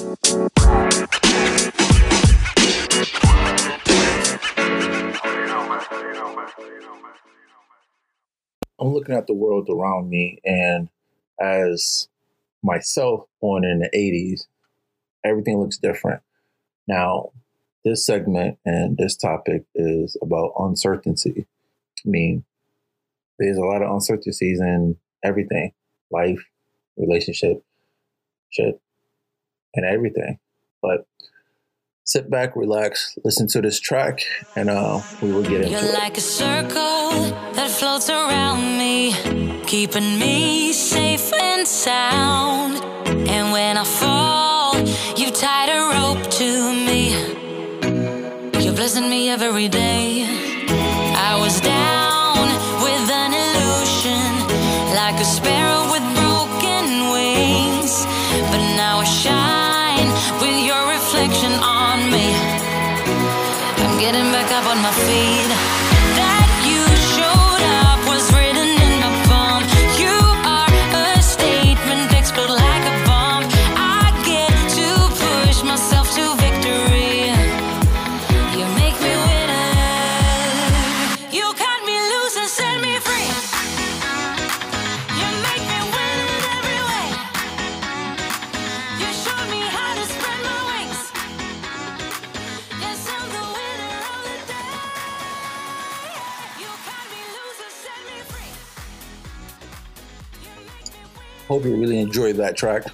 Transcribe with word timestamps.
I'm 0.00 0.12
looking 8.80 9.16
at 9.16 9.26
the 9.26 9.34
world 9.34 9.68
around 9.68 10.08
me, 10.08 10.38
and 10.44 10.88
as 11.40 12.08
myself 12.62 13.26
born 13.40 13.64
in 13.64 13.80
the 13.80 13.90
80s, 13.92 14.46
everything 15.24 15.58
looks 15.58 15.78
different. 15.78 16.22
Now, 16.86 17.32
this 17.84 18.06
segment 18.06 18.58
and 18.64 18.96
this 18.96 19.16
topic 19.16 19.64
is 19.74 20.16
about 20.22 20.52
uncertainty. 20.60 21.44
I 22.06 22.08
mean, 22.08 22.44
there's 23.40 23.58
a 23.58 23.62
lot 23.62 23.82
of 23.82 23.92
uncertainties 23.92 24.60
in 24.60 24.96
everything 25.24 25.72
life, 26.12 26.44
relationship, 26.96 27.64
shit, 28.50 28.80
and 29.74 29.84
everything. 29.84 30.38
But 30.82 31.06
sit 32.04 32.30
back, 32.30 32.56
relax, 32.56 33.18
listen 33.24 33.48
to 33.48 33.60
this 33.60 33.78
track, 33.80 34.20
and 34.56 34.70
uh, 34.70 35.00
we 35.20 35.32
will 35.32 35.42
get 35.42 35.60
into 35.62 35.70
You're 35.70 35.84
it. 35.84 35.94
like 35.94 36.16
a 36.16 36.22
circle 36.22 37.10
that 37.52 37.70
floats 37.70 38.08
around 38.08 38.78
me, 38.78 39.12
keeping 39.66 40.18
me 40.18 40.72
safe 40.72 41.32
and 41.34 41.66
sound. 41.66 42.82
And 43.28 43.52
when 43.52 43.76
I 43.76 43.84
fall, 43.84 44.78
you 45.18 45.30
tied 45.30 45.68
a 45.68 45.80
rope 45.96 46.30
to 46.30 46.72
me. 46.72 47.10
You're 48.64 48.74
blessing 48.74 49.08
me 49.10 49.30
every 49.30 49.68
day. 49.68 50.27
Hope 101.48 101.64
you 101.64 101.74
really 101.76 101.98
enjoyed 101.98 102.36
that 102.36 102.58
track. 102.58 102.84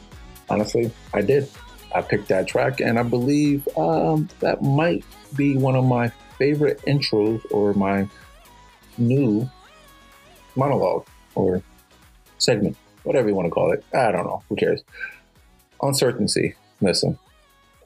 Honestly, 0.48 0.88
I 1.12 1.22
did. 1.22 1.50
I 1.92 2.02
picked 2.02 2.28
that 2.28 2.46
track, 2.46 2.80
and 2.80 3.00
I 3.00 3.02
believe 3.02 3.66
um, 3.76 4.28
that 4.38 4.62
might 4.62 5.04
be 5.34 5.56
one 5.56 5.74
of 5.74 5.84
my 5.84 6.12
favorite 6.38 6.80
intros 6.82 7.42
or 7.50 7.74
my 7.74 8.08
new 8.96 9.50
monologue 10.54 11.04
or 11.34 11.64
segment, 12.38 12.76
whatever 13.02 13.28
you 13.28 13.34
want 13.34 13.46
to 13.46 13.50
call 13.50 13.72
it. 13.72 13.84
I 13.92 14.12
don't 14.12 14.24
know. 14.24 14.44
Who 14.48 14.54
cares? 14.54 14.84
Uncertainty. 15.82 16.54
Listen, 16.80 17.18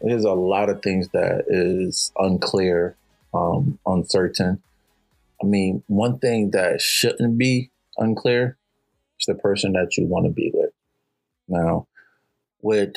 there's 0.02 0.24
a 0.24 0.32
lot 0.32 0.68
of 0.68 0.82
things 0.82 1.08
that 1.14 1.44
is 1.48 2.12
unclear, 2.18 2.94
um, 3.32 3.78
uncertain. 3.86 4.62
I 5.42 5.46
mean, 5.46 5.82
one 5.86 6.18
thing 6.18 6.50
that 6.50 6.82
shouldn't 6.82 7.38
be 7.38 7.70
unclear 7.96 8.57
is 9.20 9.26
the 9.26 9.34
person 9.34 9.72
that 9.72 9.96
you 9.96 10.06
want 10.06 10.26
to 10.26 10.32
be 10.32 10.50
with. 10.52 10.70
Now, 11.48 11.86
with 12.60 12.94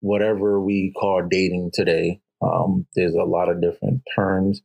whatever 0.00 0.60
we 0.60 0.92
call 0.98 1.26
dating 1.28 1.70
today, 1.74 2.20
um, 2.42 2.86
there's 2.94 3.14
a 3.14 3.24
lot 3.24 3.48
of 3.48 3.60
different 3.60 4.02
terms 4.14 4.62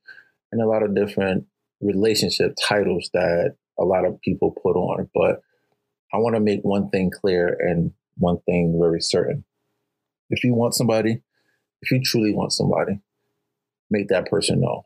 and 0.51 0.61
a 0.61 0.67
lot 0.67 0.83
of 0.83 0.95
different 0.95 1.45
relationship 1.81 2.55
titles 2.67 3.09
that 3.13 3.55
a 3.77 3.83
lot 3.83 4.05
of 4.05 4.21
people 4.21 4.51
put 4.51 4.75
on. 4.75 5.09
But 5.13 5.41
I 6.13 6.17
want 6.17 6.35
to 6.35 6.39
make 6.39 6.61
one 6.61 6.89
thing 6.89 7.11
clear 7.11 7.57
and 7.59 7.91
one 8.17 8.39
thing 8.45 8.79
very 8.79 9.01
certain. 9.01 9.43
If 10.29 10.43
you 10.43 10.53
want 10.53 10.73
somebody, 10.73 11.21
if 11.81 11.91
you 11.91 12.01
truly 12.01 12.33
want 12.33 12.53
somebody, 12.53 12.99
make 13.89 14.07
that 14.07 14.29
person 14.29 14.61
know. 14.61 14.85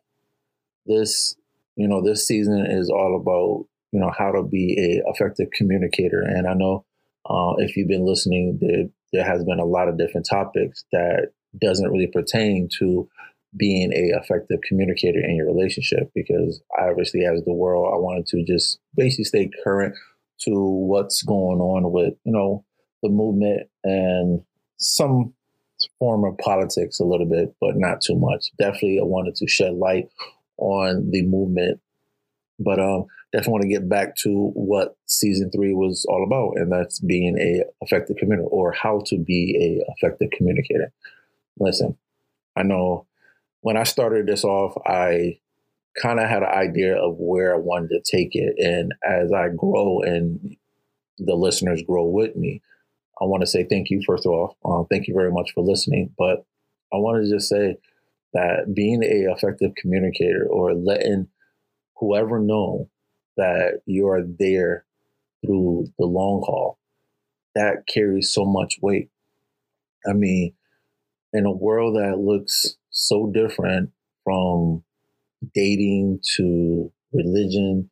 This, 0.86 1.36
you 1.76 1.88
know, 1.88 2.02
this 2.02 2.26
season 2.26 2.66
is 2.66 2.90
all 2.90 3.16
about, 3.16 3.68
you 3.92 4.00
know, 4.00 4.12
how 4.18 4.32
to 4.32 4.44
be 4.44 4.76
a 4.78 5.10
effective 5.10 5.50
communicator. 5.52 6.22
And 6.22 6.48
I 6.48 6.54
know 6.54 6.86
uh, 7.30 7.54
if 7.58 7.76
you've 7.76 7.88
been 7.88 8.06
listening, 8.06 8.58
there, 8.62 8.86
there 9.14 9.26
has 9.26 9.44
been 9.44 9.60
a 9.60 9.66
lot 9.66 9.88
of 9.88 9.98
different 9.98 10.28
topics 10.30 10.86
that 10.92 11.32
doesn't 11.60 11.90
really 11.92 12.08
pertain 12.08 12.70
to 12.80 13.10
being 13.58 13.92
a 13.94 14.18
effective 14.18 14.60
communicator 14.68 15.20
in 15.20 15.36
your 15.36 15.48
relationship 15.48 16.12
because 16.14 16.62
obviously 16.80 17.26
as 17.26 17.44
the 17.46 17.54
world 17.54 17.92
i 17.92 17.98
wanted 17.98 18.28
to 18.28 18.44
just 18.44 18.80
basically 18.96 19.24
stay 19.24 19.50
current 19.64 19.96
to 20.40 20.52
what's 20.52 21.24
going 21.24 21.60
on 21.60 21.92
with 21.92 22.14
you 22.26 22.32
know 22.32 22.64
the 23.02 23.10
movement 23.10 23.68
and 23.84 24.44
some 24.78 25.34
form 25.98 26.26
of 26.26 26.38
politics 26.38 27.00
a 27.00 27.04
little 27.04 27.26
bit 27.26 27.56
but 27.60 27.76
not 27.76 28.02
too 28.02 28.16
much 28.16 28.52
definitely 28.60 29.00
i 29.00 29.04
wanted 29.04 29.34
to 29.34 29.48
shed 29.48 29.74
light 29.74 30.08
on 30.58 31.10
the 31.10 31.24
movement 31.26 31.80
but 32.60 32.80
um 32.80 33.06
definitely 33.32 33.52
want 33.52 33.62
to 33.64 33.70
get 33.70 33.90
back 33.90 34.16
to 34.16 34.52
what 34.56 34.98
season 35.06 35.52
three 35.52 35.74
was 35.74 36.06
all 36.10 36.24
about 36.24 36.54
and 36.56 36.72
that's 36.72 37.00
being 37.00 37.38
a 37.38 37.64
effective 37.82 38.18
communicator 38.18 38.50
or 38.50 38.72
how 38.72 39.02
to 39.06 39.18
be 39.18 39.56
a 39.60 39.92
effective 39.94 40.30
communicator 40.36 40.92
listen 41.60 41.96
i 42.56 42.64
know 42.64 43.06
when 43.62 43.78
I 43.78 43.84
started 43.84 44.28
this 44.28 44.44
off, 44.44 44.74
I 44.86 45.40
kind 46.02 46.20
of 46.20 46.30
had 46.30 46.44
an 46.44 46.50
idea 46.50 46.96
of 46.96 47.16
where 47.18 47.54
I 47.54 47.58
wanted 47.58 47.90
to 47.90 48.18
take 48.18 48.36
it. 48.36 48.56
And 48.58 48.94
as 49.04 49.34
I 49.34 49.50
grow 49.50 50.02
and 50.02 50.56
the 51.18 51.36
listeners 51.36 51.84
grow 51.84 52.06
with 52.06 52.36
me, 52.36 52.62
I 53.22 53.26
want 53.26 53.42
to 53.42 53.48
say 53.48 53.66
thank 53.66 53.90
you, 53.90 54.02
first 54.06 54.26
of 54.26 54.32
all. 54.32 54.58
Uh, 54.64 54.86
thank 54.90 55.08
you 55.08 55.14
very 55.14 55.32
much 55.32 55.52
for 55.54 55.62
listening. 55.62 56.14
But 56.18 56.46
I 56.94 56.98
want 56.98 57.24
to 57.24 57.30
just 57.30 57.50
say 57.50 57.78
that 58.34 58.74
being 58.74 59.04
a 59.04 59.32
effective 59.34 59.72
communicator 59.76 60.48
or 60.50 60.74
letting 60.74 61.28
whoever 61.98 62.40
know 62.40 62.90
that 63.40 63.82
you 63.86 64.08
are 64.08 64.22
there 64.22 64.86
through 65.44 65.88
the 65.98 66.06
long 66.06 66.44
haul, 66.46 66.78
that 67.56 67.88
carries 67.88 68.30
so 68.30 68.44
much 68.46 68.78
weight. 68.82 69.10
I 70.08 70.14
mean, 70.14 70.54
in 71.34 71.46
a 71.46 71.52
world 71.52 71.96
that 71.96 72.20
looks 72.20 72.78
so 72.90 73.32
different 73.34 73.92
from 74.24 74.84
dating 75.56 76.20
to 76.36 76.92
religion 77.14 77.90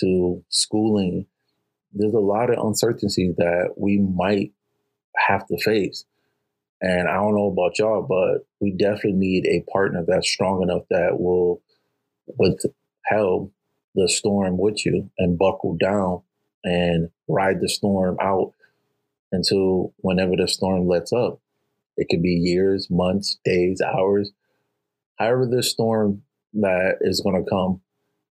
to 0.00 0.44
schooling, 0.50 1.26
there's 1.92 2.14
a 2.14 2.18
lot 2.18 2.50
of 2.50 2.64
uncertainties 2.64 3.34
that 3.36 3.74
we 3.76 3.98
might 3.98 4.52
have 5.28 5.46
to 5.46 5.58
face. 5.58 6.04
And 6.82 7.08
I 7.08 7.14
don't 7.14 7.34
know 7.34 7.50
about 7.50 7.78
y'all, 7.78 8.02
but 8.02 8.46
we 8.60 8.72
definitely 8.72 9.12
need 9.12 9.46
a 9.46 9.64
partner 9.70 10.04
that's 10.06 10.30
strong 10.30 10.62
enough 10.62 10.82
that 10.90 11.18
will 11.20 11.62
withheld 12.38 13.50
the 13.94 14.08
storm 14.08 14.56
with 14.58 14.84
you 14.86 15.10
and 15.18 15.38
buckle 15.38 15.76
down 15.76 16.22
and 16.64 17.10
ride 17.28 17.60
the 17.60 17.68
storm 17.68 18.16
out 18.20 18.52
until 19.32 19.94
whenever 19.98 20.32
the 20.36 20.48
storm 20.48 20.86
lets 20.86 21.12
up. 21.12 21.40
It 21.96 22.08
could 22.10 22.22
be 22.22 22.30
years, 22.30 22.88
months, 22.90 23.38
days, 23.44 23.80
hours, 23.80 24.32
however 25.18 25.46
the 25.46 25.62
storm 25.62 26.22
that 26.54 26.96
is 27.00 27.20
going 27.20 27.42
to 27.42 27.48
come. 27.48 27.80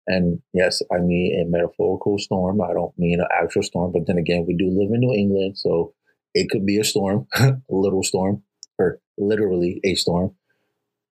And 0.08 0.42
yes, 0.54 0.82
I 0.92 1.00
mean 1.00 1.42
a 1.42 1.50
metaphorical 1.50 2.18
storm. 2.18 2.62
I 2.62 2.74
don't 2.74 2.98
mean 2.98 3.20
an 3.20 3.28
actual 3.42 3.64
storm, 3.64 3.92
but 3.92 4.08
then 4.08 4.18
again, 4.18 4.46
we 4.48 4.56
do 4.56 4.70
live 4.70 4.92
in 4.94 5.02
New 5.02 5.14
England, 5.14 5.58
so 5.58 5.94
it 6.34 6.50
could 6.50 6.66
be 6.66 6.80
a 6.80 6.84
storm, 6.84 7.28
a 7.36 7.58
little 7.70 8.04
storm, 8.04 8.44
or 8.80 9.00
literally 9.18 9.82
a 9.84 9.96
storm. 9.96 10.36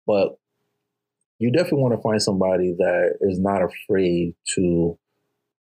But 0.07 0.37
you 1.43 1.51
definitely 1.51 1.81
want 1.81 1.93
to 1.93 2.01
find 2.01 2.23
somebody 2.23 2.73
that 2.79 3.19
is 3.21 3.41
not 3.41 3.63
afraid 3.65 4.37
to 4.55 4.97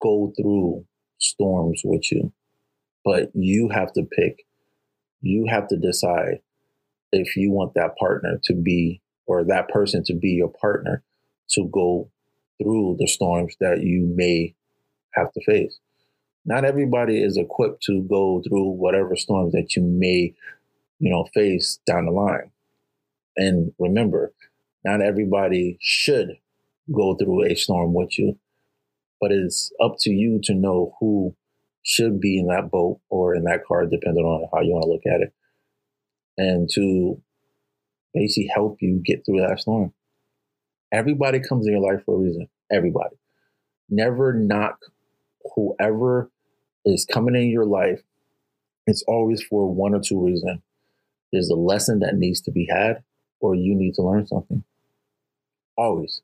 go 0.04 0.32
through 0.38 0.86
storms 1.18 1.82
with 1.84 2.12
you. 2.12 2.32
But 3.04 3.32
you 3.34 3.70
have 3.70 3.92
to 3.94 4.04
pick, 4.04 4.46
you 5.22 5.48
have 5.50 5.68
to 5.70 5.78
decide 5.78 6.42
if 7.12 7.36
you 7.36 7.50
want 7.50 7.74
that 7.74 7.98
partner 7.98 8.40
to 8.44 8.54
be 8.54 9.02
or 9.26 9.44
that 9.46 9.68
person 9.70 10.04
to 10.04 10.14
be 10.14 10.34
your 10.34 10.54
partner 10.62 11.02
to 11.50 11.68
go 11.74 12.12
through 12.62 12.98
the 13.00 13.08
storms 13.08 13.56
that 13.60 13.82
you 13.82 14.14
may 14.16 14.54
have 15.16 15.32
to 15.32 15.44
face. 15.44 15.80
Not 16.46 16.66
everybody 16.66 17.20
is 17.20 17.36
equipped 17.36 17.82
to 17.86 18.04
go 18.04 18.44
through 18.48 18.70
whatever 18.74 19.16
storms 19.16 19.54
that 19.54 19.76
you 19.76 19.82
may, 19.82 20.36
you 21.00 21.10
know, 21.10 21.26
face 21.34 21.80
down 21.88 22.06
the 22.06 22.12
line. 22.12 22.52
And 23.36 23.72
remember, 23.80 24.34
not 24.84 25.02
everybody 25.02 25.78
should 25.82 26.38
go 26.94 27.16
through 27.16 27.46
a 27.46 27.56
storm 27.56 27.94
with 27.94 28.18
you, 28.18 28.38
but 29.22 29.32
it's 29.32 29.72
up 29.82 29.96
to 30.00 30.12
you 30.12 30.40
to 30.44 30.54
know 30.54 30.96
who 31.00 31.36
should 31.84 32.20
be 32.20 32.40
in 32.40 32.48
that 32.48 32.70
boat 32.72 33.00
or 33.10 33.36
in 33.36 33.44
that 33.44 33.66
car, 33.66 33.86
depending 33.86 34.24
on 34.24 34.50
how 34.54 34.62
you 34.62 34.74
want 34.74 34.84
to 34.84 34.90
look 34.90 35.06
at 35.06 35.22
it, 35.22 35.34
and 36.38 36.70
to 36.74 37.22
basically 38.14 38.50
help 38.54 38.78
you 38.82 39.02
get 39.06 39.26
through 39.26 39.40
that 39.40 39.60
storm. 39.60 39.94
Everybody 40.92 41.40
comes 41.40 41.66
in 41.66 41.74
your 41.74 41.82
life 41.82 42.04
for 42.06 42.16
a 42.16 42.20
reason. 42.20 42.48
Everybody. 42.72 43.16
Never 43.90 44.34
knock 44.34 44.80
whoever 45.56 46.30
is 46.86 47.06
coming 47.06 47.36
in 47.36 47.50
your 47.50 47.66
life. 47.66 48.02
It's 48.86 49.04
always 49.08 49.42
for 49.42 49.74
one 49.74 49.96
or 49.96 50.02
two 50.02 50.24
reasons. 50.24 50.60
There's 51.32 51.50
a 51.50 51.56
lesson 51.56 52.00
that 52.00 52.16
needs 52.16 52.42
to 52.42 52.52
be 52.52 52.68
had, 52.70 53.04
or 53.40 53.56
you 53.56 53.74
need 53.76 53.96
to 53.96 54.04
learn 54.04 54.28
something. 54.28 54.64
Always. 55.76 56.22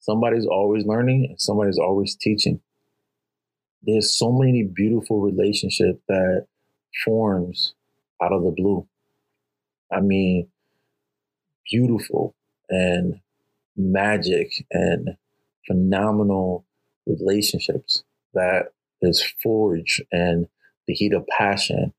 Somebody's 0.00 0.46
always 0.46 0.84
learning 0.84 1.26
and 1.30 1.40
somebody's 1.40 1.78
always 1.78 2.14
teaching. 2.14 2.60
There's 3.82 4.10
so 4.10 4.32
many 4.32 4.62
beautiful 4.62 5.20
relationships 5.20 6.00
that 6.08 6.46
forms 7.04 7.74
out 8.22 8.32
of 8.32 8.42
the 8.44 8.50
blue. 8.50 8.86
I 9.92 10.00
mean, 10.00 10.48
beautiful 11.70 12.34
and 12.68 13.20
magic 13.76 14.66
and 14.70 15.16
phenomenal 15.66 16.64
relationships 17.06 18.04
that 18.34 18.72
is 19.02 19.22
forged 19.42 20.02
and 20.12 20.48
the 20.86 20.94
heat 20.94 21.12
of 21.12 21.26
passion, 21.26 21.92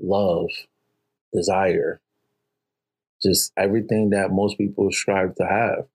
love, 0.00 0.48
desire, 1.32 2.00
just 3.22 3.52
everything 3.56 4.10
that 4.10 4.32
most 4.32 4.58
people 4.58 4.90
strive 4.90 5.34
to 5.36 5.46
have. 5.46 5.86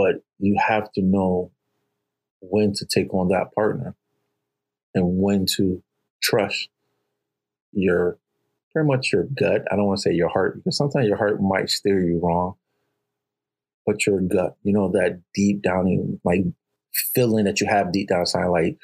But 0.00 0.22
you 0.38 0.56
have 0.66 0.90
to 0.92 1.02
know 1.02 1.52
when 2.40 2.72
to 2.72 2.86
take 2.86 3.12
on 3.12 3.28
that 3.28 3.52
partner 3.54 3.94
and 4.94 5.18
when 5.20 5.44
to 5.56 5.82
trust 6.22 6.70
your 7.72 8.18
pretty 8.72 8.88
much 8.88 9.12
your 9.12 9.24
gut. 9.24 9.66
I 9.70 9.76
don't 9.76 9.84
want 9.84 9.98
to 9.98 10.02
say 10.02 10.14
your 10.14 10.30
heart 10.30 10.56
because 10.56 10.78
sometimes 10.78 11.06
your 11.06 11.18
heart 11.18 11.42
might 11.42 11.68
steer 11.68 12.00
you 12.00 12.18
wrong, 12.18 12.54
but 13.84 14.06
your 14.06 14.22
gut, 14.22 14.56
you 14.62 14.72
know, 14.72 14.90
that 14.92 15.20
deep 15.34 15.60
down, 15.60 16.18
like 16.24 16.44
feeling 17.14 17.44
that 17.44 17.60
you 17.60 17.66
have 17.66 17.92
deep 17.92 18.08
down 18.08 18.20
inside, 18.20 18.46
like 18.46 18.78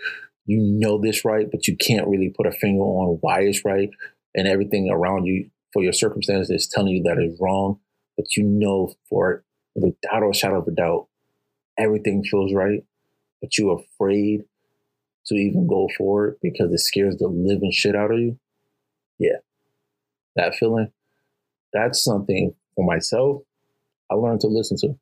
you 0.45 0.59
know 0.61 1.01
this 1.01 1.25
right, 1.25 1.51
but 1.51 1.67
you 1.67 1.79
can't 1.79 2.09
really 2.09 2.29
put 2.37 2.47
a 2.47 2.53
finger 2.53 2.83
on 2.83 3.17
why 3.23 3.41
it's 3.41 3.65
right, 3.65 3.89
and 4.35 4.47
everything 4.47 4.91
around 4.91 5.25
you 5.25 5.49
for 5.73 5.83
your 5.83 5.95
circumstances 5.95 6.51
is 6.51 6.69
telling 6.69 6.93
you 6.93 7.03
that 7.05 7.17
it's 7.17 7.41
wrong, 7.41 7.81
but 8.19 8.37
you 8.37 8.43
know 8.43 8.93
for 9.09 9.46
without 9.77 10.29
a 10.29 10.35
shadow 10.35 10.61
of 10.61 10.69
a 10.69 10.71
doubt, 10.71 11.07
everything 11.79 12.25
feels 12.25 12.53
right, 12.55 12.85
but 13.41 13.57
you're 13.57 13.81
afraid 13.81 14.45
to 15.27 15.35
even 15.35 15.67
go 15.67 15.89
forward 15.97 16.37
because 16.43 16.73
it 16.73 16.79
scares 16.79 17.17
the 17.17 17.29
living 17.29 17.73
shit 17.73 17.97
out 17.97 18.13
of 18.13 18.19
you. 18.19 18.39
Yeah, 19.19 19.39
that 20.37 20.55
feeling, 20.57 20.93
that's 21.73 22.03
something 22.03 22.55
for 22.75 22.85
myself. 22.85 23.43
I 24.11 24.15
learned 24.15 24.41
to 24.43 24.47
listen 24.47 24.77
to. 24.79 24.99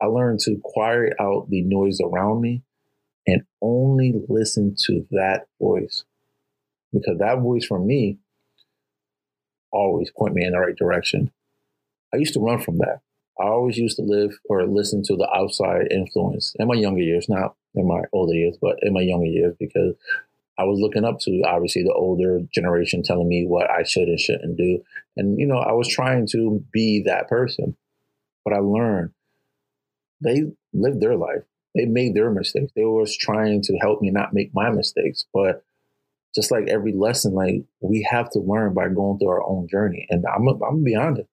I 0.00 0.06
learned 0.06 0.40
to 0.40 0.60
quiet 0.62 1.14
out 1.20 1.48
the 1.48 1.62
noise 1.62 1.98
around 2.00 2.40
me 2.40 2.62
and 3.26 3.42
only 3.62 4.14
listen 4.28 4.76
to 4.86 5.06
that 5.12 5.46
voice. 5.60 6.04
Because 6.92 7.18
that 7.18 7.38
voice 7.38 7.64
for 7.64 7.78
me 7.78 8.18
always 9.72 10.10
point 10.10 10.34
me 10.34 10.44
in 10.44 10.52
the 10.52 10.58
right 10.58 10.76
direction. 10.76 11.32
I 12.12 12.18
used 12.18 12.34
to 12.34 12.40
run 12.40 12.60
from 12.60 12.78
that. 12.78 13.00
I 13.40 13.44
always 13.44 13.76
used 13.76 13.96
to 13.96 14.02
live 14.02 14.38
or 14.48 14.66
listen 14.66 15.02
to 15.04 15.16
the 15.16 15.28
outside 15.34 15.88
influence 15.90 16.54
in 16.58 16.68
my 16.68 16.74
younger 16.74 17.02
years, 17.02 17.28
not 17.28 17.56
in 17.74 17.86
my 17.88 18.02
older 18.12 18.34
years, 18.34 18.56
but 18.60 18.76
in 18.82 18.92
my 18.92 19.00
younger 19.00 19.26
years, 19.26 19.56
because 19.58 19.94
I 20.56 20.64
was 20.64 20.78
looking 20.78 21.04
up 21.04 21.18
to 21.20 21.42
obviously 21.44 21.82
the 21.82 21.92
older 21.92 22.40
generation 22.52 23.02
telling 23.02 23.28
me 23.28 23.44
what 23.44 23.68
I 23.68 23.82
should 23.82 24.08
and 24.08 24.20
shouldn't 24.20 24.56
do. 24.56 24.84
And, 25.16 25.38
you 25.38 25.46
know, 25.46 25.58
I 25.58 25.72
was 25.72 25.88
trying 25.88 26.28
to 26.28 26.64
be 26.72 27.02
that 27.06 27.28
person. 27.28 27.76
But 28.44 28.54
I 28.54 28.58
learned 28.58 29.10
they 30.20 30.44
lived 30.72 31.00
their 31.00 31.16
life. 31.16 31.42
They 31.74 31.86
made 31.86 32.14
their 32.14 32.30
mistakes. 32.30 32.72
They 32.76 32.84
were 32.84 33.06
trying 33.18 33.62
to 33.62 33.76
help 33.78 34.00
me 34.00 34.10
not 34.10 34.32
make 34.32 34.54
my 34.54 34.70
mistakes. 34.70 35.26
But 35.32 35.64
just 36.34 36.50
like 36.50 36.68
every 36.68 36.92
lesson, 36.92 37.32
like 37.32 37.64
we 37.80 38.06
have 38.08 38.30
to 38.30 38.38
learn 38.38 38.74
by 38.74 38.88
going 38.88 39.18
through 39.18 39.28
our 39.28 39.42
own 39.42 39.66
journey. 39.66 40.06
And 40.10 40.24
I'm, 40.26 40.46
I'm 40.46 40.58
gonna 40.58 40.82
be 40.82 40.94
honest, 40.94 41.28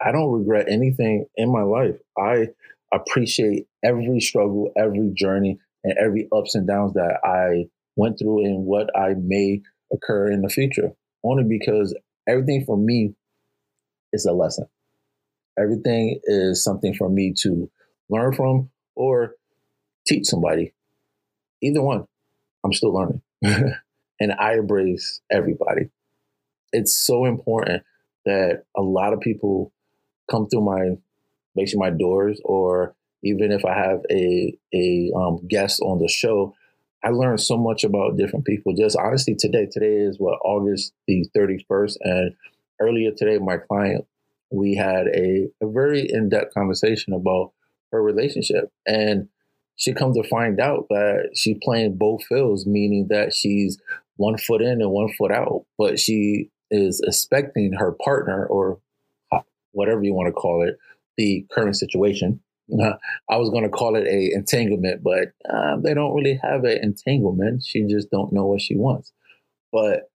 I 0.00 0.12
don't 0.12 0.32
regret 0.32 0.66
anything 0.70 1.26
in 1.36 1.50
my 1.50 1.62
life. 1.62 1.96
I 2.18 2.48
appreciate 2.92 3.66
every 3.84 4.20
struggle, 4.20 4.70
every 4.76 5.12
journey, 5.14 5.58
and 5.84 5.96
every 5.98 6.28
ups 6.36 6.54
and 6.54 6.66
downs 6.66 6.94
that 6.94 7.20
I 7.24 7.68
went 7.96 8.18
through 8.18 8.44
and 8.44 8.64
what 8.64 8.90
I 8.96 9.14
may 9.18 9.62
occur 9.92 10.30
in 10.30 10.42
the 10.42 10.48
future. 10.48 10.92
Only 11.24 11.44
because 11.44 11.96
everything 12.28 12.64
for 12.64 12.76
me 12.76 13.14
is 14.12 14.26
a 14.26 14.32
lesson. 14.32 14.66
Everything 15.58 16.20
is 16.24 16.62
something 16.62 16.94
for 16.94 17.08
me 17.08 17.32
to 17.38 17.70
learn 18.10 18.34
from 18.34 18.70
or 18.94 19.34
teach 20.06 20.26
somebody. 20.26 20.74
Either 21.62 21.82
one, 21.82 22.04
I'm 22.64 22.72
still 22.72 22.92
learning. 22.92 23.22
and 24.20 24.32
I 24.38 24.54
embrace 24.54 25.20
everybody. 25.30 25.88
It's 26.72 26.94
so 26.96 27.24
important 27.24 27.82
that 28.26 28.64
a 28.76 28.82
lot 28.82 29.12
of 29.12 29.20
people 29.20 29.72
come 30.30 30.48
through 30.48 30.64
my 30.64 30.96
basically 31.54 31.80
my 31.80 31.90
doors 31.90 32.40
or 32.44 32.94
even 33.22 33.50
if 33.50 33.64
I 33.64 33.74
have 33.74 34.00
a 34.10 34.56
a 34.74 35.10
um, 35.16 35.46
guest 35.48 35.80
on 35.80 35.98
the 35.98 36.08
show, 36.08 36.54
I 37.02 37.10
learned 37.10 37.40
so 37.40 37.56
much 37.56 37.84
about 37.84 38.16
different 38.16 38.44
people. 38.44 38.74
Just 38.74 38.96
honestly, 38.96 39.34
today, 39.34 39.66
today 39.70 39.96
is 39.96 40.18
what 40.18 40.38
August 40.44 40.92
the 41.06 41.24
thirty 41.34 41.64
first, 41.68 41.98
and 42.02 42.34
earlier 42.80 43.10
today, 43.10 43.38
my 43.38 43.56
client, 43.56 44.04
we 44.50 44.76
had 44.76 45.06
a, 45.08 45.48
a 45.62 45.66
very 45.68 46.08
in 46.08 46.28
depth 46.28 46.54
conversation 46.54 47.12
about 47.12 47.52
her 47.92 48.02
relationship, 48.02 48.70
and 48.86 49.28
she 49.76 49.92
comes 49.92 50.16
to 50.16 50.28
find 50.28 50.60
out 50.60 50.86
that 50.88 51.30
she's 51.34 51.58
playing 51.62 51.96
both 51.96 52.24
fields, 52.24 52.66
meaning 52.66 53.08
that 53.10 53.34
she's 53.34 53.78
one 54.16 54.38
foot 54.38 54.62
in 54.62 54.80
and 54.80 54.90
one 54.90 55.12
foot 55.12 55.30
out, 55.30 55.64
but 55.78 55.98
she 55.98 56.50
is 56.70 57.00
expecting 57.04 57.74
her 57.74 57.92
partner 57.92 58.46
or 58.46 58.78
whatever 59.76 60.02
you 60.02 60.14
want 60.14 60.26
to 60.26 60.32
call 60.32 60.66
it, 60.66 60.78
the 61.18 61.46
current 61.52 61.76
situation. 61.76 62.40
I 63.30 63.36
was 63.36 63.50
going 63.50 63.62
to 63.62 63.68
call 63.68 63.94
it 63.94 64.06
a 64.06 64.32
entanglement, 64.34 65.02
but 65.04 65.32
uh, 65.48 65.76
they 65.82 65.94
don't 65.94 66.14
really 66.14 66.40
have 66.42 66.64
an 66.64 66.78
entanglement. 66.82 67.64
She 67.64 67.84
just 67.84 68.10
don't 68.10 68.32
know 68.32 68.46
what 68.46 68.62
she 68.62 68.74
wants. 68.74 69.12
But 69.72 70.10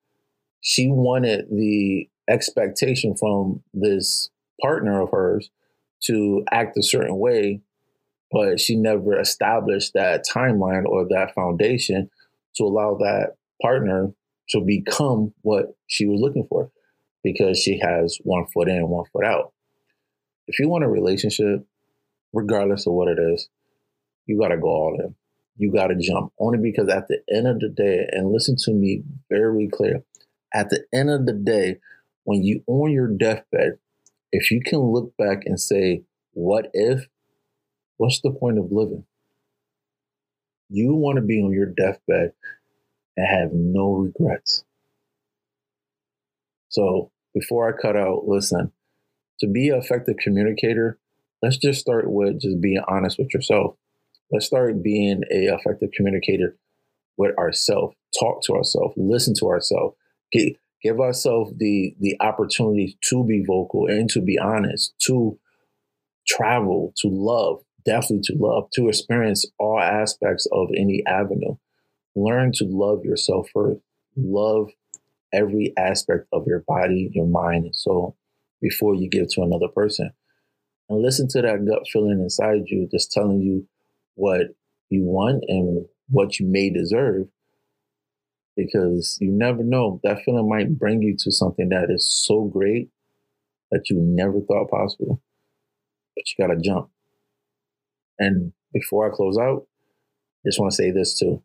she 0.61 0.87
wanted 0.87 1.45
the 1.49 2.09
expectation 2.27 3.15
from 3.15 3.63
this 3.73 4.29
partner 4.61 5.01
of 5.01 5.11
hers 5.11 5.49
to 6.05 6.43
act 6.51 6.77
a 6.77 6.83
certain 6.83 7.17
way, 7.17 7.61
but 8.31 8.59
she 8.59 8.75
never 8.75 9.19
established 9.19 9.93
that 9.93 10.25
timeline 10.27 10.85
or 10.85 11.07
that 11.09 11.33
foundation 11.35 12.09
to 12.55 12.63
allow 12.63 12.95
that 12.95 13.35
partner 13.61 14.11
to 14.49 14.61
become 14.61 15.33
what 15.41 15.75
she 15.87 16.05
was 16.05 16.19
looking 16.19 16.47
for 16.49 16.71
because 17.23 17.59
she 17.59 17.79
has 17.79 18.17
one 18.23 18.45
foot 18.47 18.67
in, 18.67 18.77
and 18.77 18.89
one 18.89 19.05
foot 19.11 19.25
out. 19.25 19.53
If 20.47 20.59
you 20.59 20.69
want 20.69 20.83
a 20.83 20.89
relationship, 20.89 21.65
regardless 22.33 22.87
of 22.87 22.93
what 22.93 23.07
it 23.07 23.19
is, 23.19 23.49
you 24.25 24.39
got 24.39 24.49
to 24.49 24.57
go 24.57 24.67
all 24.67 24.97
in. 24.99 25.15
You 25.57 25.71
got 25.71 25.87
to 25.87 25.95
jump. 25.95 26.33
Only 26.39 26.59
because 26.59 26.89
at 26.89 27.07
the 27.07 27.19
end 27.33 27.47
of 27.47 27.59
the 27.59 27.69
day, 27.69 28.07
and 28.11 28.31
listen 28.31 28.55
to 28.65 28.71
me 28.71 29.03
very 29.29 29.69
clear, 29.71 30.03
at 30.53 30.69
the 30.69 30.83
end 30.93 31.09
of 31.09 31.25
the 31.25 31.33
day, 31.33 31.77
when 32.23 32.43
you 32.43 32.63
on 32.67 32.91
your 32.91 33.07
deathbed, 33.07 33.77
if 34.31 34.51
you 34.51 34.61
can 34.61 34.79
look 34.79 35.15
back 35.17 35.43
and 35.45 35.59
say, 35.59 36.03
what 36.33 36.69
if, 36.73 37.07
what's 37.97 38.21
the 38.21 38.31
point 38.31 38.57
of 38.57 38.71
living? 38.71 39.05
You 40.69 40.95
want 40.95 41.17
to 41.17 41.21
be 41.21 41.41
on 41.41 41.51
your 41.51 41.65
deathbed 41.65 42.33
and 43.17 43.27
have 43.27 43.51
no 43.53 43.91
regrets. 43.91 44.63
So 46.71 47.11
before 47.33 47.69
I 47.69 47.79
cut 47.79 47.95
out, 47.95 48.27
listen, 48.27 48.71
to 49.39 49.47
be 49.47 49.69
an 49.69 49.77
effective 49.77 50.15
communicator, 50.17 50.97
let's 51.41 51.57
just 51.57 51.79
start 51.79 52.09
with 52.09 52.41
just 52.41 52.59
being 52.59 52.81
honest 52.87 53.19
with 53.19 53.33
yourself. 53.33 53.75
Let's 54.31 54.45
start 54.45 54.81
being 54.81 55.23
a 55.29 55.53
effective 55.53 55.89
communicator 55.95 56.57
with 57.17 57.37
ourselves. 57.37 57.95
Talk 58.19 58.41
to 58.45 58.53
ourselves, 58.53 58.93
listen 58.97 59.33
to 59.39 59.47
ourselves, 59.47 59.95
give, 60.31 60.53
give 60.81 60.99
ourselves 60.99 61.53
the 61.57 61.95
the 61.99 62.15
opportunity 62.19 62.97
to 63.09 63.23
be 63.23 63.43
vocal 63.45 63.87
and 63.87 64.09
to 64.09 64.21
be 64.21 64.37
honest, 64.39 64.93
to 65.07 65.37
travel, 66.27 66.93
to 66.97 67.07
love, 67.07 67.63
definitely 67.85 68.21
to 68.23 68.35
love, 68.37 68.69
to 68.73 68.87
experience 68.87 69.45
all 69.59 69.79
aspects 69.79 70.47
of 70.51 70.69
any 70.77 71.03
avenue. 71.05 71.55
Learn 72.15 72.51
to 72.55 72.65
love 72.65 73.03
yourself 73.03 73.49
first. 73.53 73.81
Love 74.15 74.71
every 75.33 75.73
aspect 75.77 76.27
of 76.33 76.45
your 76.47 76.63
body, 76.67 77.09
your 77.13 77.27
mind, 77.27 77.65
and 77.65 77.75
soul 77.75 78.17
before 78.61 78.95
you 78.95 79.09
give 79.09 79.29
to 79.29 79.41
another 79.41 79.67
person. 79.67 80.11
And 80.89 81.01
listen 81.01 81.27
to 81.29 81.41
that 81.41 81.65
gut 81.65 81.87
feeling 81.91 82.19
inside 82.19 82.63
you 82.67 82.87
just 82.91 83.11
telling 83.11 83.41
you 83.41 83.67
what 84.15 84.41
you 84.89 85.03
want 85.03 85.43
and 85.47 85.85
what 86.09 86.39
you 86.39 86.45
may 86.47 86.69
deserve 86.69 87.27
because 88.55 89.17
you 89.21 89.31
never 89.31 89.63
know. 89.63 89.99
That 90.03 90.21
feeling 90.23 90.49
might 90.49 90.77
bring 90.77 91.01
you 91.01 91.15
to 91.19 91.31
something 91.31 91.69
that 91.69 91.87
is 91.89 92.09
so 92.09 92.43
great 92.43 92.89
that 93.71 93.89
you 93.89 93.97
never 93.99 94.41
thought 94.41 94.69
possible. 94.69 95.21
But 96.15 96.25
you 96.27 96.45
got 96.45 96.53
to 96.53 96.59
jump. 96.59 96.89
And 98.19 98.53
before 98.73 99.11
I 99.11 99.15
close 99.15 99.37
out, 99.37 99.67
I 100.43 100.49
just 100.49 100.59
want 100.59 100.71
to 100.71 100.75
say 100.75 100.91
this 100.91 101.17
too. 101.17 101.41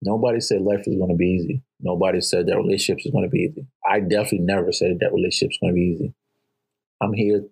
Nobody 0.00 0.40
said 0.40 0.62
life 0.62 0.86
is 0.86 0.96
going 0.96 1.10
to 1.10 1.16
be 1.16 1.26
easy. 1.26 1.62
Nobody 1.80 2.20
said 2.20 2.46
that 2.46 2.56
relationships 2.56 3.06
is 3.06 3.12
going 3.12 3.24
to 3.24 3.30
be 3.30 3.40
easy. 3.50 3.66
I 3.88 4.00
definitely 4.00 4.40
never 4.40 4.72
said 4.72 4.98
that 5.00 5.12
relationships 5.12 5.58
going 5.60 5.72
to 5.72 5.74
be 5.74 5.86
easy. 5.86 6.14
I'm 7.00 7.12
here 7.12 7.44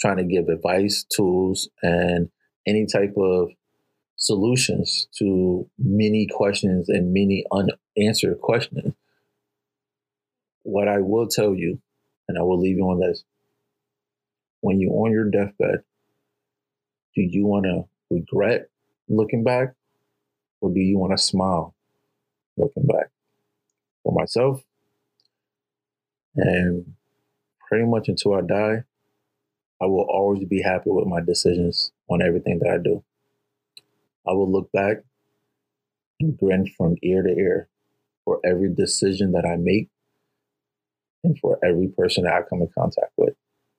trying 0.00 0.16
to 0.16 0.24
give 0.24 0.48
advice, 0.48 1.04
tools, 1.04 1.68
and 1.82 2.30
any 2.66 2.86
type 2.86 3.14
of 3.16 3.50
solutions 4.16 5.08
to 5.18 5.68
many 5.78 6.26
questions 6.26 6.88
and 6.88 7.12
many 7.12 7.44
unanswered 7.52 8.40
questions. 8.40 8.94
What 10.62 10.88
I 10.88 10.98
will 10.98 11.26
tell 11.26 11.54
you, 11.54 11.80
and 12.28 12.38
I 12.38 12.42
will 12.42 12.60
leave 12.60 12.76
you 12.76 12.84
on 12.84 13.00
this 13.00 13.24
when 14.62 14.80
you're 14.80 14.92
on 14.92 15.12
your 15.12 15.28
deathbed, 15.28 15.82
do 17.14 17.20
you 17.20 17.44
want 17.44 17.64
to 17.64 17.84
regret 18.10 18.70
looking 19.08 19.44
back 19.44 19.74
or 20.60 20.70
do 20.70 20.80
you 20.80 20.96
want 20.96 21.12
to 21.12 21.22
smile 21.22 21.74
looking 22.56 22.86
back? 22.86 23.10
For 24.02 24.12
myself, 24.12 24.62
and 26.36 26.94
pretty 27.68 27.86
much 27.86 28.08
until 28.08 28.34
I 28.34 28.40
die, 28.40 28.84
I 29.80 29.86
will 29.86 30.06
always 30.08 30.44
be 30.44 30.62
happy 30.62 30.90
with 30.90 31.06
my 31.06 31.20
decisions 31.20 31.92
on 32.08 32.22
everything 32.22 32.58
that 32.60 32.70
I 32.70 32.78
do. 32.78 33.04
I 34.26 34.32
will 34.32 34.50
look 34.50 34.70
back 34.72 34.98
and 36.20 36.36
grin 36.36 36.66
from 36.76 36.96
ear 37.02 37.22
to 37.22 37.30
ear 37.30 37.68
for 38.24 38.40
every 38.44 38.72
decision 38.72 39.32
that 39.32 39.44
I 39.44 39.56
make 39.56 39.88
and 41.24 41.38
for 41.38 41.58
every 41.64 41.88
person 41.88 42.24
that 42.24 42.34
I 42.34 42.42
come 42.42 42.62
in 42.62 42.68
contact 42.76 43.12
with. 43.16 43.34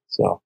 So, 0.08 0.42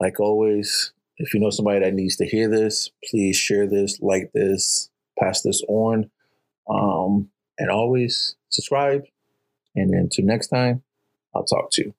like 0.00 0.20
always, 0.20 0.92
if 1.18 1.32
you 1.32 1.40
know 1.40 1.50
somebody 1.50 1.80
that 1.80 1.94
needs 1.94 2.16
to 2.16 2.26
hear 2.26 2.48
this, 2.48 2.90
please 3.08 3.36
share 3.36 3.66
this, 3.66 4.00
like 4.00 4.30
this, 4.34 4.90
pass 5.18 5.42
this 5.42 5.62
on, 5.68 6.10
um, 6.68 7.30
and 7.58 7.70
always 7.70 8.36
subscribe. 8.48 9.04
And 9.74 9.94
until 9.94 10.24
next 10.24 10.48
time, 10.48 10.82
I'll 11.34 11.44
talk 11.44 11.70
to 11.72 11.84
you. 11.84 11.94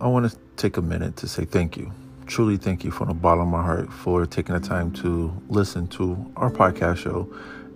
I 0.00 0.06
want 0.06 0.30
to 0.30 0.38
take 0.56 0.76
a 0.76 0.82
minute 0.82 1.16
to 1.16 1.28
say 1.28 1.44
thank 1.44 1.76
you. 1.76 1.92
Truly 2.26 2.56
thank 2.56 2.84
you 2.84 2.90
from 2.90 3.08
the 3.08 3.14
bottom 3.14 3.42
of 3.42 3.48
my 3.48 3.62
heart 3.62 3.92
for 3.92 4.26
taking 4.26 4.54
the 4.54 4.60
time 4.60 4.92
to 4.92 5.32
listen 5.48 5.86
to 5.88 6.32
our 6.36 6.50
podcast 6.50 6.98
show. 6.98 7.28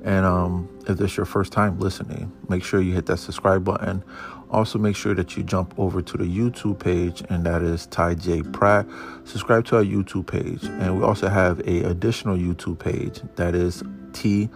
And 0.04 0.26
um, 0.26 0.68
if 0.88 0.99
this 0.99 1.12
is 1.12 1.16
your 1.16 1.26
first 1.26 1.52
time 1.52 1.78
listening, 1.78 2.32
make 2.49 2.64
sure 2.64 2.80
you 2.80 2.92
hit 2.92 3.06
that 3.06 3.18
subscribe 3.18 3.64
button. 3.64 4.02
Also, 4.50 4.78
make 4.78 4.97
sure 4.97 5.14
that 5.14 5.37
you 5.37 5.42
jump 5.42 5.73
over 5.78 6.02
to 6.02 6.16
the 6.16 6.25
YouTube 6.25 6.78
page, 6.78 7.23
and 7.30 7.47
that 7.47 7.62
is 7.62 7.87
Ty 7.87 8.14
J 8.14 8.42
Pratt. 8.42 8.87
Subscribe 9.25 9.64
to 9.66 9.76
our 9.76 9.85
YouTube 9.85 10.26
page, 10.26 10.64
and 10.64 10.99
we 10.99 11.04
also 11.04 11.28
have 11.28 11.61
a 11.61 11.85
additional 11.85 12.37
YouTube 12.37 12.78
page 12.78 13.23
that 13.37 13.54
is 13.54 13.82
T 14.12 14.50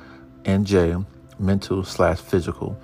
and 0.45 0.67
J 0.67 0.97
Mental 1.39 1.83
slash 1.85 2.19
Physical. 2.19 2.79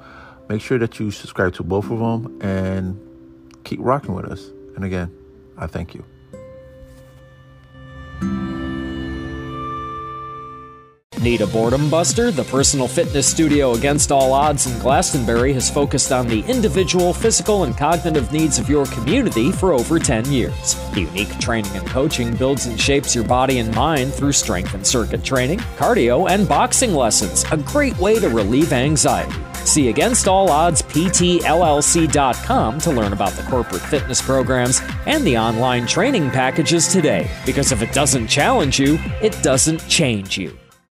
Make 0.49 0.63
sure 0.63 0.79
that 0.79 0.99
you 0.99 1.11
subscribe 1.11 1.53
to 1.55 1.63
both 1.63 1.91
of 1.91 1.99
them 1.99 2.41
and 2.41 2.99
keep 3.65 3.81
rocking 3.83 4.15
with 4.15 4.27
us. 4.27 4.51
And 4.77 4.85
again, 4.85 5.11
I 5.59 5.67
thank 5.67 5.95
you. 5.95 6.05
Need 11.23 11.41
a 11.41 11.47
boredom 11.47 11.89
buster? 11.89 12.33
The 12.33 12.43
personal 12.43 12.89
fitness 12.89 13.29
studio 13.29 13.75
Against 13.75 14.11
All 14.11 14.33
Odds 14.33 14.67
in 14.67 14.77
Glastonbury 14.81 15.53
has 15.53 15.71
focused 15.71 16.11
on 16.11 16.27
the 16.27 16.41
individual, 16.49 17.13
physical, 17.15 17.63
and 17.63 17.79
cognitive 17.79 18.33
needs 18.33 18.59
of 18.59 18.69
your 18.69 18.87
community 18.87 19.53
for 19.53 19.73
over 19.73 20.01
10 20.01 20.33
years. 20.33 20.75
Unique 20.97 21.39
training 21.39 21.71
and 21.77 21.87
coaching 21.87 22.35
builds 22.35 22.67
and 22.67 22.81
shapes 22.81 23.15
your 23.15 23.23
body 23.23 23.61
and 23.61 23.73
mind 23.73 24.13
through 24.13 24.33
strength 24.33 24.75
and 24.75 24.85
circuit 24.85 25.23
training, 25.23 25.61
cardio, 25.79 26.29
and 26.29 26.49
boxing 26.49 26.93
lessons, 26.93 27.45
a 27.53 27.57
great 27.57 27.97
way 27.99 28.19
to 28.19 28.29
relieve 28.29 28.73
anxiety. 28.73 29.39
See 29.65 29.91
Against 29.91 30.27
All 30.27 30.51
Odds 30.51 30.83
PTLLC.com 30.83 32.81
to 32.81 32.91
learn 32.91 33.13
about 33.13 33.33
the 33.35 33.45
corporate 33.45 33.83
fitness 33.83 34.21
programs 34.21 34.81
and 35.07 35.25
the 35.25 35.39
online 35.39 35.87
training 35.87 36.31
packages 36.31 36.89
today. 36.89 37.31
Because 37.47 37.71
if 37.71 37.81
it 37.81 37.93
doesn't 37.93 38.27
challenge 38.27 38.81
you, 38.81 38.99
it 39.23 39.41
doesn't 39.41 39.87
change 39.89 40.37
you. 40.37 40.59